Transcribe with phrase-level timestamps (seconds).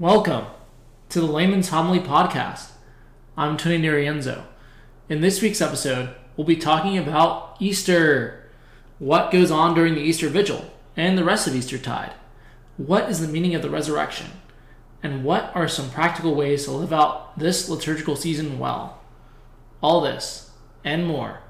[0.00, 0.46] Welcome
[1.10, 2.70] to the Layman's Homily Podcast.
[3.36, 4.44] I'm Tony Narienzo.
[5.10, 8.50] In this week's episode, we'll be talking about Easter.
[8.98, 12.14] What goes on during the Easter Vigil and the rest of Easter tide,
[12.78, 14.28] What is the meaning of the resurrection?
[15.02, 19.02] And what are some practical ways to live out this liturgical season well?
[19.82, 21.40] All this and more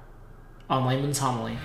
[0.68, 1.56] on Layman's Homily.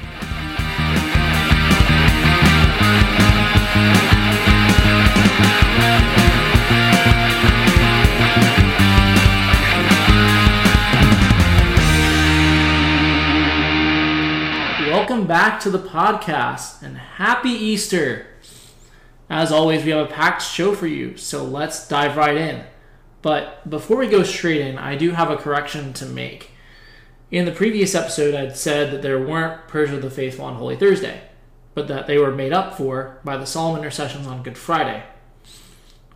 [15.07, 18.25] Welcome back to the podcast and happy Easter.
[19.29, 22.63] As always, we have a packed show for you, so let's dive right in.
[23.21, 26.49] But before we go straight in, I do have a correction to make.
[27.29, 30.75] In the previous episode, I'd said that there weren't prayers of the faithful on Holy
[30.75, 31.21] Thursday,
[31.75, 35.03] but that they were made up for by the solemn intercessions on Good Friday.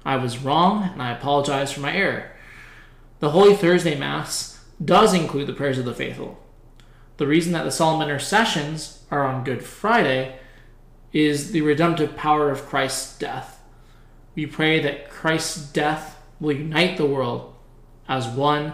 [0.03, 2.31] I was wrong, and I apologize for my error.
[3.19, 6.43] The Holy Thursday Mass does include the prayers of the faithful,
[7.19, 10.39] the reason that the solemn intercessions are on Good Friday
[11.11, 13.61] is the redemptive power of Christ's death.
[14.35, 17.53] We pray that Christ's death will unite the world
[18.07, 18.73] as one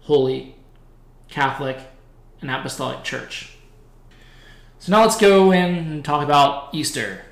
[0.00, 0.56] holy,
[1.28, 1.78] Catholic,
[2.40, 3.52] and Apostolic Church.
[4.80, 7.22] So now let's go in and talk about Easter.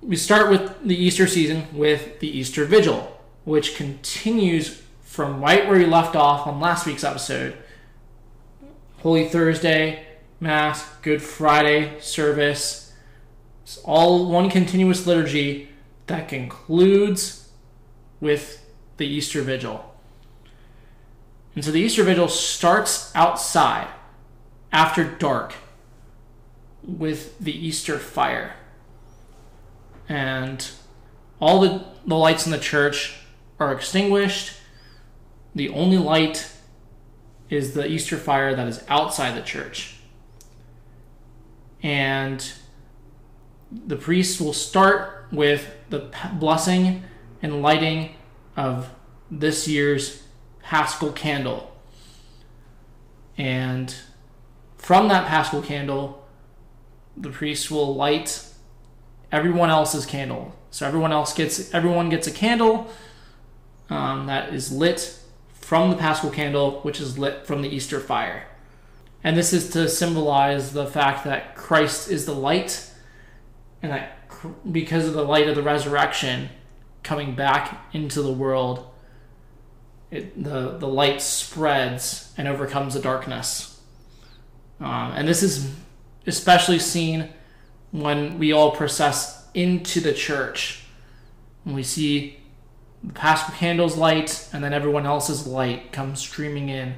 [0.00, 5.78] We start with the Easter season with the Easter Vigil, which continues from right where
[5.78, 7.61] we left off on last week's episode
[9.02, 10.06] Holy Thursday,
[10.38, 12.92] Mass, Good Friday service.
[13.64, 15.70] It's all one continuous liturgy
[16.06, 17.50] that concludes
[18.20, 18.64] with
[18.98, 19.92] the Easter Vigil.
[21.56, 23.88] And so the Easter Vigil starts outside
[24.70, 25.54] after dark
[26.84, 28.54] with the Easter fire.
[30.08, 30.64] And
[31.40, 33.16] all the, the lights in the church
[33.58, 34.52] are extinguished.
[35.56, 36.51] The only light
[37.52, 39.96] is the Easter fire that is outside the church.
[41.82, 42.50] And
[43.70, 47.04] the priests will start with the blessing
[47.42, 48.14] and lighting
[48.56, 48.88] of
[49.30, 50.22] this year's
[50.62, 51.76] paschal candle.
[53.36, 53.94] And
[54.78, 56.26] from that paschal candle,
[57.18, 58.46] the priests will light
[59.30, 60.56] everyone else's candle.
[60.70, 62.90] So everyone else gets everyone gets a candle
[63.90, 65.18] um, that is lit
[65.62, 68.46] from the Paschal candle, which is lit from the Easter fire.
[69.24, 72.90] And this is to symbolize the fact that Christ is the light,
[73.80, 74.18] and that
[74.70, 76.48] because of the light of the resurrection
[77.02, 78.88] coming back into the world,
[80.10, 83.80] it, the, the light spreads and overcomes the darkness.
[84.80, 85.72] Um, and this is
[86.26, 87.30] especially seen
[87.92, 90.84] when we all process into the church.
[91.64, 92.41] When we see
[93.04, 96.94] the Paschal candle's light, and then everyone else's light comes streaming in.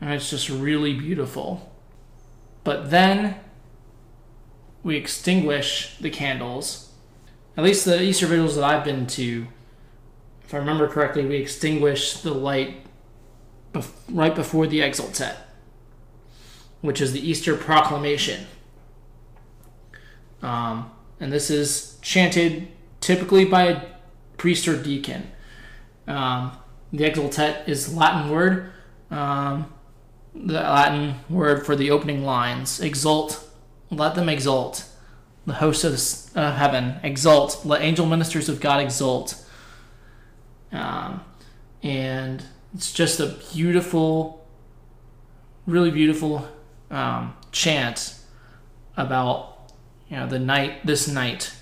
[0.00, 1.72] And it's just really beautiful.
[2.64, 3.36] But then
[4.82, 6.92] we extinguish the candles.
[7.56, 9.46] At least the Easter vigils that I've been to,
[10.42, 12.86] if I remember correctly, we extinguish the light
[13.72, 15.36] bef- right before the Exultet,
[16.80, 18.46] which is the Easter proclamation.
[20.40, 20.90] Um,
[21.20, 22.68] and this is chanted
[23.00, 23.91] typically by a
[24.42, 25.30] priest or deacon.
[26.08, 26.50] Um,
[26.92, 28.72] the exultet is Latin word,
[29.08, 29.72] um,
[30.34, 32.80] the Latin word for the opening lines.
[32.80, 33.48] Exult,
[33.88, 34.88] let them exult.
[35.46, 37.64] The hosts of uh, heaven exult.
[37.64, 39.40] Let angel ministers of God exult.
[40.72, 41.20] Um,
[41.84, 42.42] and
[42.74, 44.44] it's just a beautiful,
[45.66, 46.48] really beautiful
[46.90, 48.16] um, chant
[48.96, 49.72] about
[50.08, 51.54] you know the night, this night,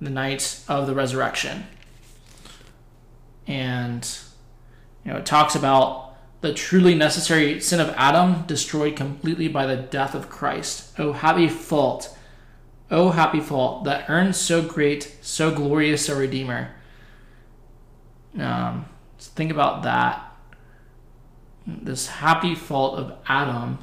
[0.00, 1.66] the night of the resurrection
[3.46, 4.18] and
[5.04, 9.76] you know it talks about the truly necessary sin of Adam destroyed completely by the
[9.76, 10.92] death of Christ.
[10.98, 12.16] Oh happy fault,
[12.90, 16.70] oh happy fault that earns so great, so glorious a redeemer.
[18.38, 18.86] Um,
[19.18, 20.26] think about that.
[21.66, 23.78] This happy fault of Adam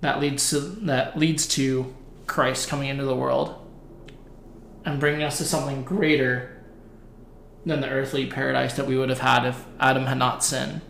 [0.00, 1.94] that leads to that leads to
[2.26, 3.54] Christ coming into the world
[4.84, 6.57] and bringing us to something greater
[7.68, 10.80] than the earthly paradise that we would have had if Adam had not sinned.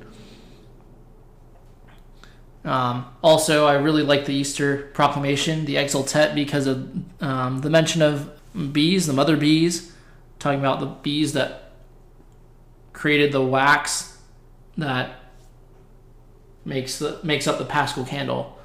[2.64, 6.88] Um, also, I really like the Easter proclamation, the Exultet, because of
[7.22, 8.30] um, the mention of
[8.72, 9.92] bees, the mother bees,
[10.38, 11.72] talking about the bees that
[12.92, 14.18] created the wax
[14.76, 15.20] that
[16.64, 18.58] makes the makes up the Paschal candle.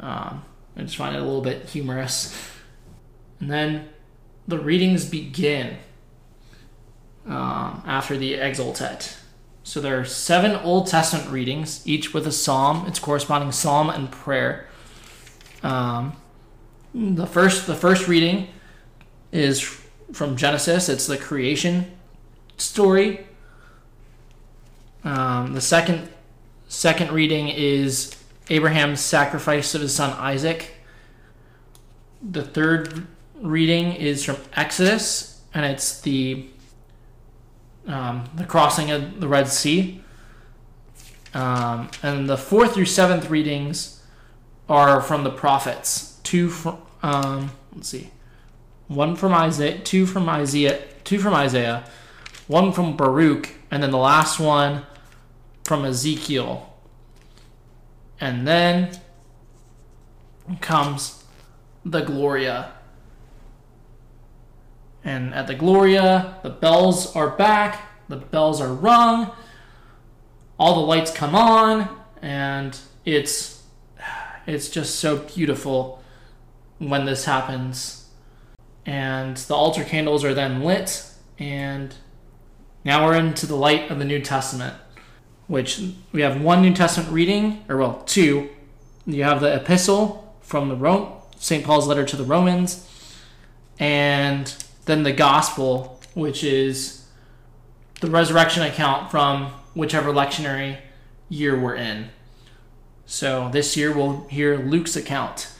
[0.00, 0.44] Um,
[0.76, 2.34] I just find it a little bit humorous.
[3.40, 3.88] And then
[4.48, 5.76] the readings begin
[7.26, 9.16] um, after the Exultet.
[9.64, 14.10] So there are seven Old Testament readings, each with a psalm, its corresponding psalm and
[14.10, 14.68] prayer.
[15.62, 16.16] Um,
[16.94, 18.48] the first, the first reading
[19.32, 19.60] is
[20.12, 20.88] from Genesis.
[20.88, 21.90] It's the creation
[22.56, 23.26] story.
[25.02, 26.08] Um, the second,
[26.68, 28.16] second reading is
[28.48, 30.74] Abraham's sacrifice of his son Isaac.
[32.22, 33.06] The third
[33.40, 36.46] reading is from Exodus, and it's the
[37.86, 40.02] um, the crossing of the Red Sea.
[41.34, 44.02] Um, and the fourth through seventh readings
[44.68, 46.18] are from the prophets.
[46.22, 48.10] Two from um, let's see,
[48.88, 51.84] one from Isaiah, two from Isaiah, two from Isaiah,
[52.48, 54.84] one from Baruch, and then the last one
[55.64, 56.72] from Ezekiel.
[58.20, 58.98] And then
[60.60, 61.24] comes
[61.84, 62.72] the Gloria.
[65.06, 69.30] And at the Gloria, the bells are back, the bells are rung,
[70.58, 71.88] all the lights come on,
[72.20, 73.62] and it's
[74.48, 76.02] it's just so beautiful
[76.78, 78.08] when this happens.
[78.84, 81.08] And the altar candles are then lit,
[81.38, 81.94] and
[82.84, 84.74] now we're into the light of the New Testament,
[85.46, 85.80] which
[86.10, 88.50] we have one New Testament reading, or well, two.
[89.06, 91.64] You have the epistle from the Rome, St.
[91.64, 92.90] Paul's letter to the Romans,
[93.78, 94.52] and
[94.86, 97.06] then the gospel, which is
[98.00, 100.78] the resurrection account from whichever lectionary
[101.28, 102.08] year we're in.
[103.04, 105.52] So this year we'll hear Luke's account.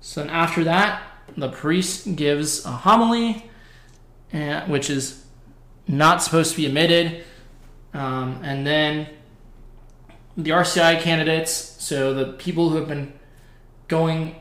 [0.00, 1.02] So then after that,
[1.36, 3.50] the priest gives a homily,
[4.32, 5.24] and, which is
[5.86, 7.24] not supposed to be omitted.
[7.94, 9.08] Um, and then
[10.36, 13.12] the RCI candidates, so the people who have been
[13.88, 14.36] going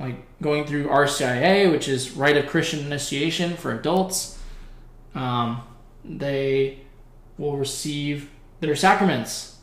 [0.00, 4.38] like going through RCIA, which is Rite of Christian Initiation for adults,
[5.14, 5.62] um,
[6.04, 6.80] they
[7.38, 8.28] will receive
[8.60, 9.56] their sacraments.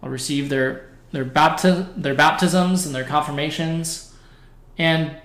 [0.00, 4.14] Will receive their their bapti- their baptisms and their confirmations,
[4.78, 5.16] and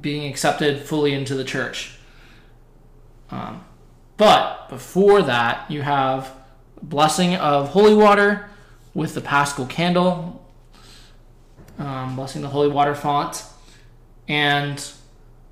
[0.00, 1.96] being accepted fully into the church.
[3.32, 3.64] Um,
[4.16, 6.32] but before that, you have
[6.80, 8.48] blessing of holy water
[8.94, 10.48] with the paschal candle,
[11.80, 13.42] um, blessing the holy water font,
[14.32, 14.92] and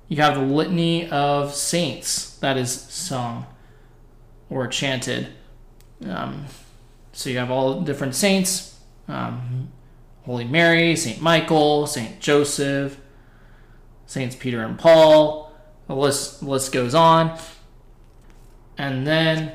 [0.07, 3.45] you have the litany of saints that is sung
[4.49, 5.27] or chanted.
[6.07, 6.47] Um,
[7.13, 8.71] so you have all different saints
[9.07, 9.69] um,
[10.25, 12.97] Holy Mary, Saint Michael, Saint Joseph,
[14.05, 15.51] Saints Peter and Paul.
[15.87, 17.37] The list, list goes on.
[18.77, 19.51] And then,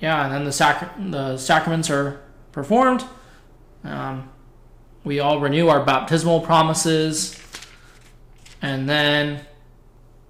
[0.00, 2.20] yeah, and then the, the sacraments are
[2.52, 3.04] performed.
[3.84, 4.28] Um,
[5.04, 7.34] we all renew our baptismal promises.
[8.60, 9.46] And then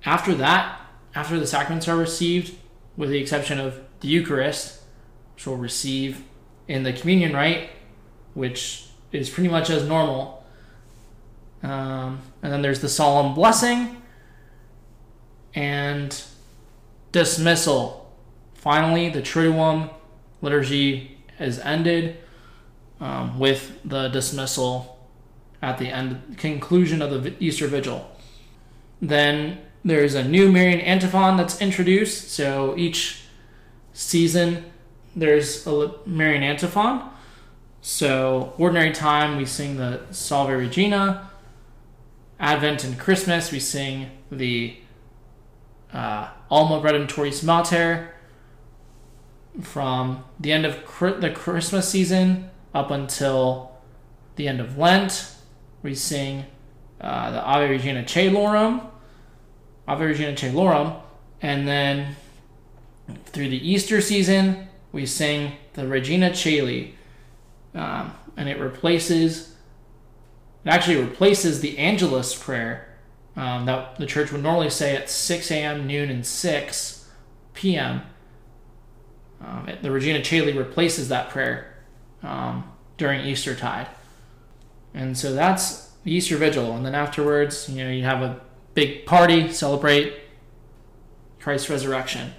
[0.04, 0.80] after that,
[1.14, 2.56] after the sacraments are received,
[2.96, 4.82] with the exception of the Eucharist,
[5.34, 6.24] which we'll receive
[6.66, 7.70] in the communion rite,
[8.34, 10.44] which is pretty much as normal.
[11.62, 14.02] Um, and then there's the solemn blessing
[15.54, 16.22] and
[17.12, 18.14] dismissal.
[18.54, 19.90] Finally, the Triduum
[20.40, 22.18] liturgy is ended
[23.00, 24.98] um, with the dismissal
[25.62, 28.08] at the end conclusion of the Easter Vigil.
[29.00, 32.30] Then there's a new Marian antiphon that's introduced.
[32.30, 33.22] So each
[33.92, 34.64] season
[35.14, 37.10] there's a Marian antiphon.
[37.80, 41.30] So ordinary time we sing the Salve Regina.
[42.40, 44.76] Advent and Christmas we sing the
[45.92, 48.14] uh, Alma Redemptoris Mater.
[49.60, 50.74] From the end of
[51.20, 53.72] the Christmas season up until
[54.36, 55.34] the end of Lent,
[55.82, 56.44] we sing
[57.00, 58.86] uh, the Ave Regina Caelorum,
[59.86, 61.00] Ave Regina Caelorum,
[61.40, 62.16] and then
[63.26, 66.94] through the Easter season, we sing the Regina Caeli,
[67.74, 69.54] um, and it replaces,
[70.64, 72.98] it actually replaces the Angelus prayer
[73.36, 77.08] um, that the church would normally say at 6 a.m., noon, and 6
[77.54, 78.02] p.m.
[79.40, 81.76] Um, the Regina Caeli replaces that prayer
[82.22, 83.88] um, during Easter tide.
[84.92, 86.72] And so that's Easter Vigil.
[86.72, 88.40] And then afterwards, you know, you have a
[88.74, 90.14] big party, celebrate
[91.40, 92.32] Christ's resurrection.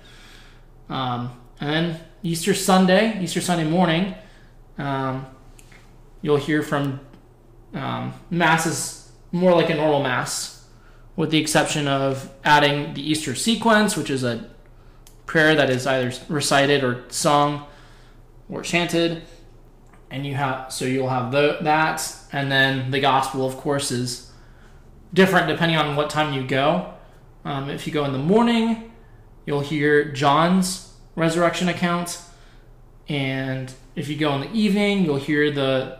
[0.90, 4.16] Um, and then Easter Sunday, Easter Sunday morning,
[4.78, 5.26] um,
[6.22, 7.00] you'll hear from
[7.74, 10.66] um, masses more like a normal mass,
[11.16, 14.50] with the exception of adding the Easter sequence, which is a
[15.26, 17.66] prayer that is either recited or sung
[18.50, 19.22] or chanted.
[20.10, 24.32] And you have so you'll have the, that, and then the gospel, of course, is
[25.14, 26.94] different depending on what time you go.
[27.44, 28.92] Um, if you go in the morning,
[29.46, 32.22] you'll hear John's resurrection account.
[33.08, 36.00] And if you go in the evening, you'll hear the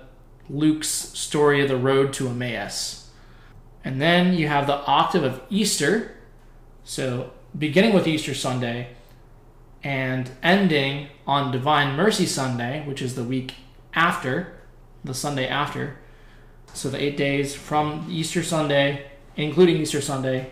[0.50, 3.10] Luke's story of the road to Emmaus.
[3.84, 6.16] And then you have the octave of Easter.
[6.84, 8.90] So beginning with Easter Sunday
[9.84, 13.56] and ending on Divine Mercy Sunday, which is the week
[13.94, 14.60] after,
[15.04, 15.98] the Sunday after.
[16.74, 20.52] So the eight days from Easter Sunday, including Easter Sunday,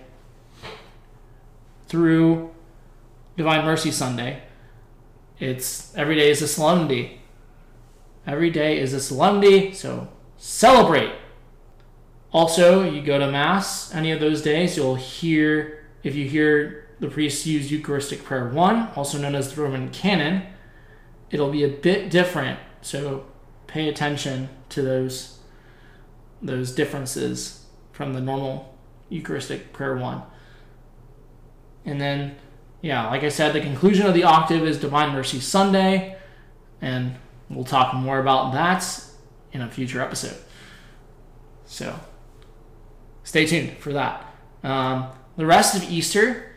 [1.87, 2.51] through
[3.37, 4.41] Divine Mercy Sunday.
[5.39, 7.21] It's every day is a solemnity.
[8.25, 11.13] Every day is a solemnity, so celebrate.
[12.33, 17.07] Also, you go to Mass any of those days, you'll hear, if you hear the
[17.07, 20.43] priest use Eucharistic Prayer 1, also known as the Roman Canon,
[21.31, 22.59] it'll be a bit different.
[22.81, 23.25] So
[23.67, 25.36] pay attention to those
[26.41, 28.77] those differences from the normal
[29.09, 30.21] Eucharistic Prayer 1.
[31.85, 32.35] And then,
[32.81, 36.17] yeah, like I said, the conclusion of the octave is Divine Mercy Sunday,
[36.81, 37.15] and
[37.49, 39.03] we'll talk more about that
[39.51, 40.37] in a future episode.
[41.65, 41.99] So,
[43.23, 44.25] stay tuned for that.
[44.63, 46.55] Um, the rest of Easter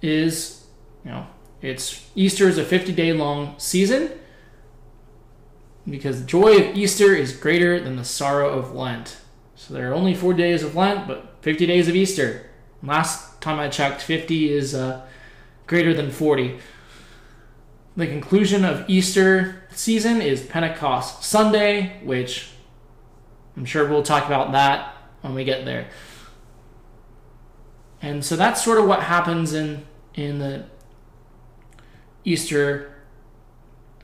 [0.00, 0.64] is,
[1.04, 1.26] you know,
[1.60, 4.10] it's Easter is a 50 day long season
[5.88, 9.18] because the joy of Easter is greater than the sorrow of Lent.
[9.54, 12.50] So there are only four days of Lent, but 50 days of Easter.
[12.82, 15.06] Last time I checked, 50 is uh,
[15.66, 16.58] greater than 40.
[17.96, 22.50] The conclusion of Easter season is Pentecost Sunday, which
[23.56, 25.88] I'm sure we'll talk about that when we get there.
[28.02, 30.66] And so that's sort of what happens in in the
[32.24, 32.94] Easter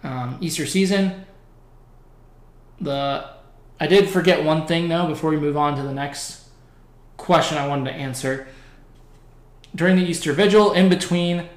[0.02, 1.26] um, Easter season
[2.80, 3.30] the
[3.78, 6.48] I did forget one thing though before we move on to the next
[7.16, 8.46] question I wanted to answer.
[9.74, 11.48] During the Easter Vigil, in between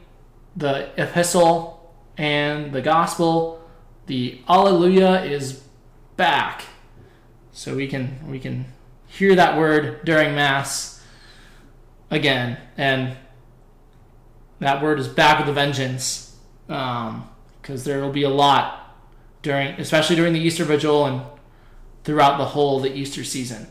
[0.55, 3.67] the epistle and the gospel,
[4.05, 5.63] the Alleluia is
[6.15, 6.63] back.
[7.51, 8.65] So we can we can
[9.07, 11.03] hear that word during Mass
[12.09, 13.15] again, and
[14.59, 16.35] that word is back with a vengeance,
[16.67, 17.17] because
[17.69, 18.82] um, there will be a lot
[19.43, 21.21] during, especially during the Easter Vigil and
[22.03, 23.67] throughout the whole the Easter season,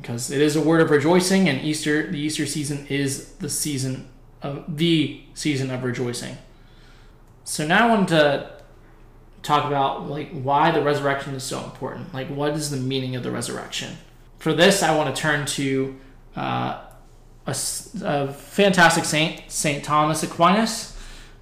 [0.00, 4.08] because it is a word of rejoicing, and Easter, the Easter season is the season
[4.42, 6.36] of the season of rejoicing.
[7.44, 8.50] So now I want to
[9.42, 12.12] talk about like why the resurrection is so important.
[12.12, 13.98] Like, what is the meaning of the resurrection?
[14.38, 15.96] For this, I want to turn to
[16.36, 16.82] uh,
[17.46, 17.56] a,
[18.02, 20.89] a fantastic saint, Saint Thomas Aquinas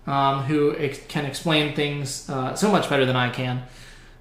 [0.09, 3.65] um, who ex- can explain things uh, so much better than I can.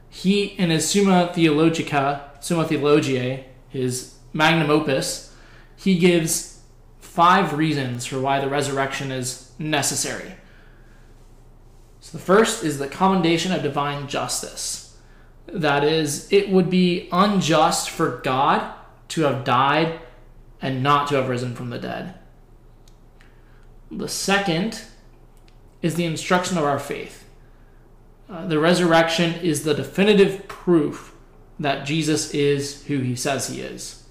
[0.09, 5.33] He, in his Summa Theologica, Summa Theologiae, his magnum opus,
[5.77, 6.61] he gives
[6.99, 10.33] five reasons for why the resurrection is necessary.
[12.01, 14.97] So the first is the commendation of divine justice.
[15.47, 18.73] That is, it would be unjust for God
[19.09, 20.01] to have died
[20.61, 22.15] and not to have risen from the dead.
[23.89, 24.81] The second
[25.81, 27.25] is the instruction of our faith.
[28.29, 31.13] Uh, the resurrection is the definitive proof
[31.59, 34.03] that Jesus is who he says he is.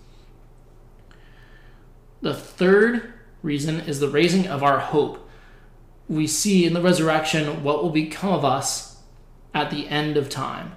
[2.23, 5.28] The third reason is the raising of our hope.
[6.08, 9.02] We see in the resurrection what will become of us
[9.54, 10.76] at the end of time.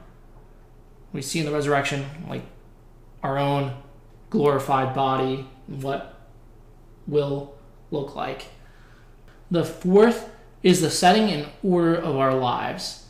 [1.14, 2.44] We see in the resurrection, like
[3.24, 3.74] our own
[4.30, 6.20] glorified body, what
[7.08, 7.56] will
[7.90, 8.48] look like.
[9.50, 10.30] The fourth
[10.64, 13.06] is the setting in order of our lives.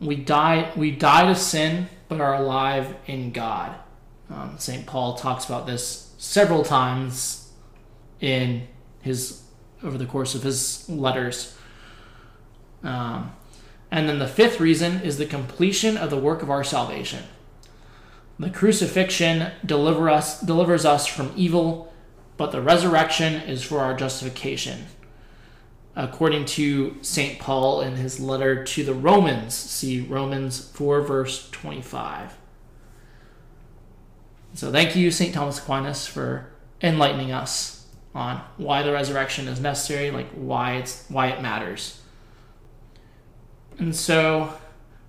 [0.00, 3.74] We die, we die to sin, but are alive in God.
[4.30, 4.86] Um, St.
[4.86, 7.50] Paul talks about this several times
[8.20, 8.66] in
[9.00, 9.42] his
[9.82, 11.56] over the course of his letters.
[12.82, 13.32] Um,
[13.90, 17.24] and then the fifth reason is the completion of the work of our salvation.
[18.38, 21.92] The crucifixion deliver us, delivers us from evil,
[22.36, 24.86] but the resurrection is for our justification
[25.96, 27.38] according to St.
[27.38, 29.54] Paul in his letter to the Romans.
[29.54, 32.36] See Romans 4, verse 25.
[34.52, 35.34] So thank you, St.
[35.34, 36.50] Thomas Aquinas, for
[36.82, 42.00] enlightening us on why the resurrection is necessary, like why it's why it matters.
[43.78, 44.54] And so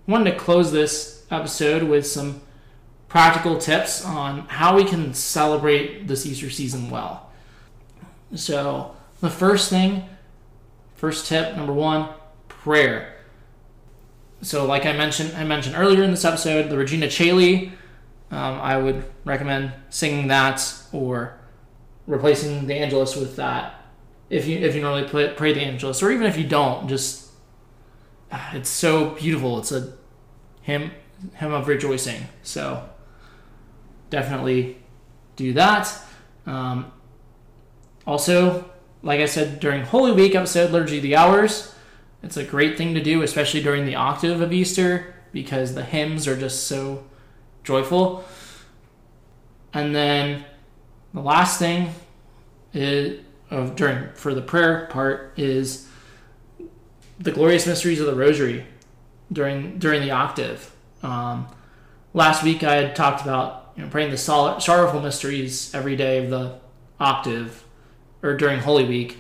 [0.08, 2.42] I wanted to close this episode with some
[3.10, 7.30] practical tips on how we can celebrate this Easter season well.
[8.36, 10.10] So the first thing
[10.98, 12.10] First tip, number one,
[12.50, 13.16] prayer.
[14.42, 17.72] So, like I mentioned, I mentioned earlier in this episode, the Regina Caeli.
[18.30, 20.62] Um, I would recommend singing that
[20.92, 21.40] or
[22.06, 23.78] replacing the Angelus with that
[24.30, 27.32] if you if you normally pray, pray the Angelus, or even if you don't, just
[28.32, 29.60] ah, it's so beautiful.
[29.60, 29.94] It's a
[30.62, 30.92] hymn
[31.36, 32.28] hymn of rejoicing.
[32.44, 32.88] So
[34.10, 34.78] definitely
[35.36, 35.94] do that.
[36.46, 36.92] Um,
[38.06, 38.70] also,
[39.04, 41.74] like I said during Holy Week episode, Liturgy of the Hours,
[42.24, 46.28] it's a great thing to do, especially during the octave of Easter, because the hymns
[46.28, 47.04] are just so
[47.64, 48.26] joyful.
[49.74, 50.46] And then
[51.14, 51.94] the last thing
[52.74, 55.88] is, of during for the prayer part is
[57.20, 58.66] the glorious mysteries of the Rosary
[59.32, 60.72] during during the octave.
[61.02, 61.48] Um,
[62.14, 66.30] last week I had talked about you know, praying the sorrowful mysteries every day of
[66.30, 66.60] the
[67.00, 67.64] octave
[68.24, 69.18] or during Holy Week.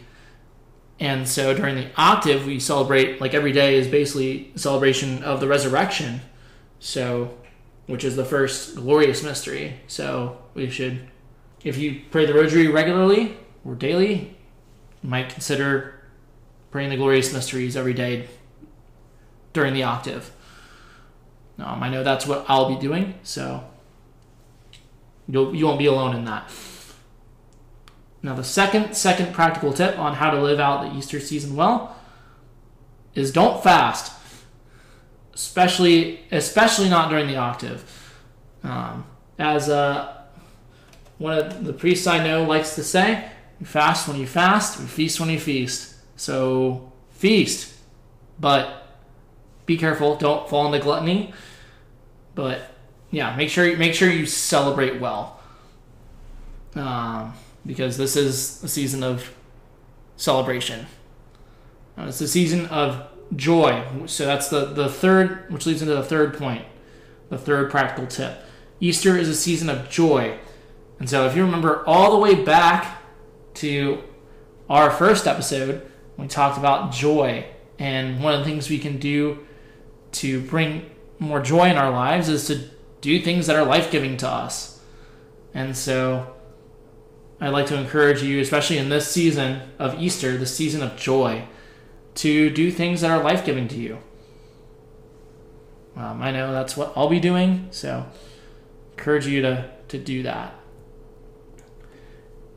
[0.99, 5.39] And so during the octave, we celebrate, like every day is basically a celebration of
[5.39, 6.21] the resurrection.
[6.79, 7.37] So,
[7.85, 9.79] which is the first glorious mystery.
[9.87, 11.07] So we should,
[11.63, 14.35] if you pray the rosary regularly or daily,
[15.03, 16.01] you might consider
[16.71, 18.27] praying the glorious mysteries every day
[19.53, 20.31] during the octave.
[21.59, 23.63] Um, I know that's what I'll be doing, so
[25.27, 26.49] You'll, you won't be alone in that.
[28.23, 31.95] Now, the second second practical tip on how to live out the Easter season well
[33.13, 34.11] is don't fast,
[35.33, 37.83] especially especially not during the octave.
[38.63, 39.05] Um,
[39.39, 40.15] as uh,
[41.17, 44.87] one of the priests I know likes to say, "You fast when you fast, you
[44.87, 47.73] feast when you feast." So feast,
[48.39, 48.87] but
[49.67, 51.33] be careful, don't fall into gluttony.
[52.33, 52.61] But
[53.11, 55.39] yeah, make sure make sure you celebrate well,
[56.75, 57.33] um,
[57.67, 59.35] because this is a season of
[60.15, 60.87] celebration.
[61.97, 63.83] Uh, it's a season of joy.
[64.07, 66.65] So that's the the third, which leads into the third point,
[67.29, 68.41] the third practical tip.
[68.79, 70.39] Easter is a season of joy,
[70.99, 73.01] and so if you remember all the way back
[73.55, 74.03] to
[74.69, 77.45] our first episode, we talked about joy,
[77.79, 79.45] and one of the things we can do
[80.13, 82.69] to bring more joy in our lives is to
[83.01, 84.79] do things that are life giving to us.
[85.53, 86.36] And so
[87.39, 91.45] I'd like to encourage you, especially in this season of Easter, the season of joy,
[92.15, 93.99] to do things that are life giving to you.
[95.95, 98.05] Um, I know that's what I'll be doing, so
[98.97, 100.55] encourage you to, to do that.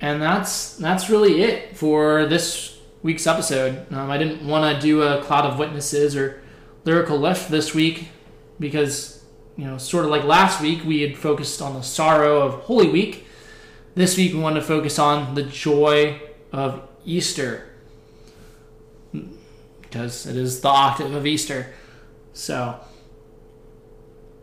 [0.01, 3.93] And that's that's really it for this week's episode.
[3.93, 6.43] Um, I didn't want to do a cloud of witnesses or
[6.85, 8.09] lyrical lift this week
[8.59, 9.21] because
[9.61, 12.89] you know, sort of like last week, we had focused on the sorrow of Holy
[12.89, 13.27] Week.
[14.01, 17.69] This week, we want to focus on the joy of Easter
[19.83, 21.75] because it is the octave of Easter.
[22.33, 22.81] So,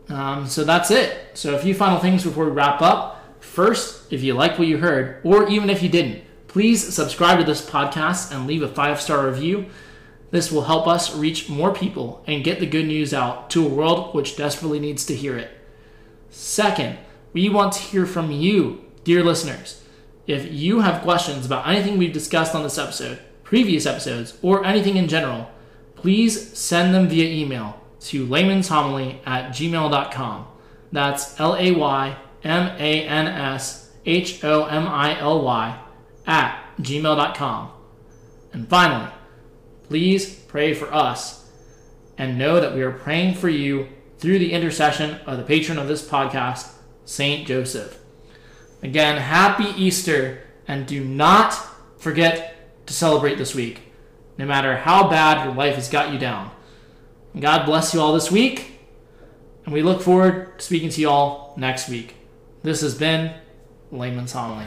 [0.08, 1.36] um, so that's it.
[1.36, 3.20] So, a few final things before we wrap up.
[3.40, 7.44] First, if you like what you heard, or even if you didn't, please subscribe to
[7.44, 9.66] this podcast and leave a five star review.
[10.30, 13.68] This will help us reach more people and get the good news out to a
[13.68, 15.50] world which desperately needs to hear it.
[16.30, 16.96] Second,
[17.32, 19.82] we want to hear from you, dear listeners.
[20.26, 24.96] If you have questions about anything we've discussed on this episode, previous episodes, or anything
[24.96, 25.50] in general,
[25.96, 30.46] please send them via email to laymanshomily at gmail.com.
[30.92, 35.80] That's L A Y M A N S H O M I L Y
[36.26, 37.70] at gmail.com.
[38.52, 39.10] And finally,
[39.88, 41.50] Please pray for us
[42.18, 45.88] and know that we are praying for you through the intercession of the patron of
[45.88, 46.72] this podcast,
[47.06, 47.98] Saint Joseph.
[48.82, 51.58] Again, happy Easter, and do not
[51.98, 53.80] forget to celebrate this week,
[54.36, 56.50] no matter how bad your life has got you down.
[57.38, 58.78] God bless you all this week,
[59.64, 62.14] and we look forward to speaking to you all next week.
[62.62, 63.34] This has been
[63.90, 64.66] Layman's Homily.